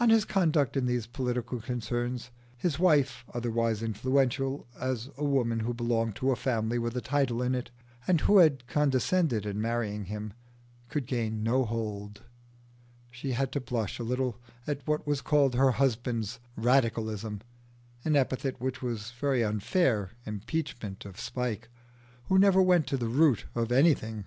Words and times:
On 0.00 0.10
his 0.10 0.26
conduct 0.26 0.76
in 0.76 0.84
these 0.84 1.06
political 1.06 1.62
concerns, 1.62 2.30
his 2.58 2.78
wife, 2.78 3.24
otherwise 3.32 3.82
influential 3.82 4.66
as 4.78 5.08
a 5.16 5.24
woman 5.24 5.60
who 5.60 5.72
belonged 5.72 6.14
to 6.16 6.30
a 6.30 6.36
family 6.36 6.78
with 6.78 6.94
a 6.94 7.00
title 7.00 7.40
in 7.40 7.54
it, 7.54 7.70
and 8.06 8.20
who 8.20 8.36
had 8.36 8.66
condescended 8.66 9.46
in 9.46 9.58
marrying 9.58 10.04
him, 10.04 10.34
could 10.90 11.06
gain 11.06 11.42
no 11.42 11.64
hold: 11.64 12.20
she 13.10 13.32
had 13.32 13.50
to 13.52 13.60
blush 13.62 13.98
a 13.98 14.02
little 14.04 14.38
at 14.66 14.86
what 14.86 15.06
was 15.06 15.22
called 15.22 15.54
her 15.54 15.70
husband's 15.70 16.38
"radicalism" 16.56 17.40
an 18.04 18.14
epithet 18.14 18.60
which 18.60 18.82
was 18.82 19.10
a 19.10 19.18
very 19.22 19.42
unfair 19.42 20.10
impeachment 20.26 21.06
of 21.06 21.18
Spike, 21.18 21.70
who 22.24 22.38
never 22.38 22.60
went 22.60 22.86
to 22.88 22.98
the 22.98 23.08
root 23.08 23.46
of 23.54 23.72
anything. 23.72 24.26